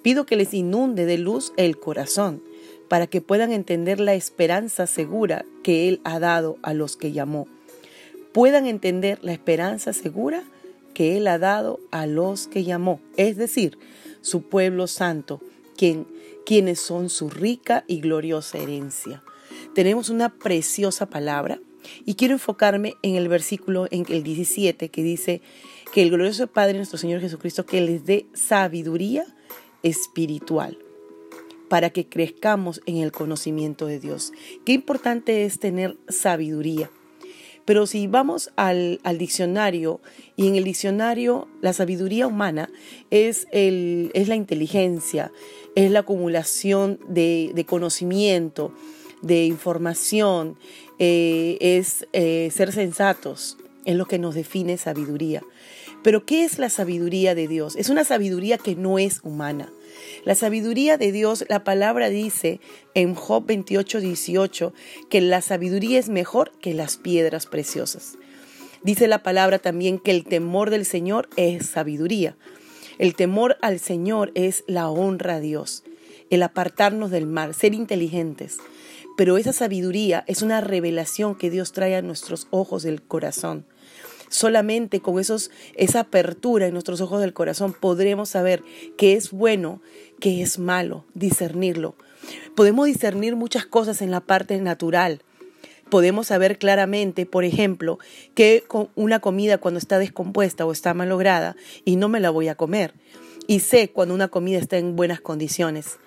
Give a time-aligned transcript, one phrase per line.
[0.00, 2.42] Pido que les inunde de luz el corazón,
[2.88, 7.46] para que puedan entender la esperanza segura que Él ha dado a los que llamó
[8.32, 10.44] puedan entender la esperanza segura
[10.94, 13.78] que Él ha dado a los que llamó, es decir,
[14.20, 15.40] su pueblo santo,
[15.76, 16.06] quien,
[16.44, 19.22] quienes son su rica y gloriosa herencia.
[19.74, 21.60] Tenemos una preciosa palabra
[22.04, 25.40] y quiero enfocarme en el versículo en el 17 que dice
[25.92, 29.26] que el glorioso Padre nuestro Señor Jesucristo que les dé sabiduría
[29.82, 30.78] espiritual
[31.68, 34.32] para que crezcamos en el conocimiento de Dios.
[34.64, 36.90] Qué importante es tener sabiduría.
[37.64, 40.00] Pero si vamos al, diccionario,
[40.36, 42.70] y en el diccionario la sabiduría humana
[43.10, 45.30] es, el, es la inteligencia,
[45.74, 48.72] es la acumulación de, conocimiento,
[49.22, 50.56] de información,
[50.98, 55.42] eh, es eh, ser sensatos, es lo que nos define sabiduría.
[56.02, 57.76] Pero ¿qué es la sabiduría de Dios?
[57.76, 59.72] Es una sabiduría que no es humana.
[60.24, 62.60] La sabiduría de Dios, la palabra dice
[62.94, 64.74] en Job 28, 18,
[65.10, 68.18] que la sabiduría es mejor que las piedras preciosas.
[68.82, 72.36] Dice la palabra también que el temor del Señor es sabiduría.
[72.98, 75.84] El temor al Señor es la honra a Dios,
[76.30, 78.58] el apartarnos del mal, ser inteligentes.
[79.16, 83.66] Pero esa sabiduría es una revelación que Dios trae a nuestros ojos del corazón.
[84.32, 88.62] Solamente con esos, esa apertura en nuestros ojos del corazón podremos saber
[88.96, 89.82] qué es bueno,
[90.20, 91.96] qué es malo, discernirlo.
[92.56, 95.20] Podemos discernir muchas cosas en la parte natural.
[95.90, 97.98] Podemos saber claramente, por ejemplo,
[98.34, 101.54] que una comida cuando está descompuesta o está malograda
[101.84, 102.94] y no me la voy a comer.
[103.46, 105.98] Y sé cuando una comida está en buenas condiciones.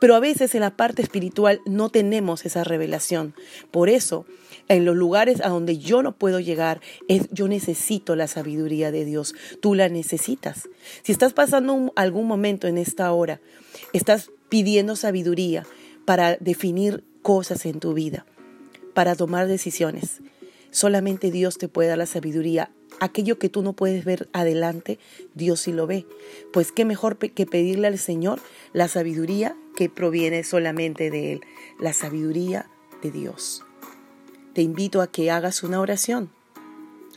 [0.00, 3.34] Pero a veces en la parte espiritual no tenemos esa revelación.
[3.70, 4.26] Por eso,
[4.68, 9.04] en los lugares a donde yo no puedo llegar, es, yo necesito la sabiduría de
[9.04, 9.34] Dios.
[9.60, 10.68] Tú la necesitas.
[11.02, 13.40] Si estás pasando algún momento en esta hora,
[13.92, 15.66] estás pidiendo sabiduría
[16.04, 18.26] para definir cosas en tu vida,
[18.92, 20.20] para tomar decisiones.
[20.70, 24.98] Solamente Dios te puede dar la sabiduría aquello que tú no puedes ver adelante,
[25.34, 26.06] Dios sí lo ve.
[26.52, 28.40] Pues qué mejor que pedirle al Señor
[28.72, 31.40] la sabiduría que proviene solamente de Él,
[31.78, 32.70] la sabiduría
[33.02, 33.64] de Dios.
[34.54, 36.30] Te invito a que hagas una oración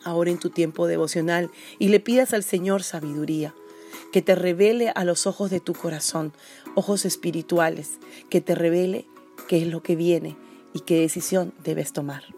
[0.03, 3.53] ahora en tu tiempo devocional y le pidas al Señor sabiduría,
[4.11, 6.33] que te revele a los ojos de tu corazón,
[6.75, 9.05] ojos espirituales, que te revele
[9.47, 10.37] qué es lo que viene
[10.73, 12.36] y qué decisión debes tomar.